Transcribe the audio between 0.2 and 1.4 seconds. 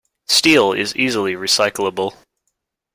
Steel is easily